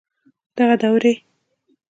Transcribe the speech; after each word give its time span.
دغه 0.57 0.75
دوړي 0.81 1.13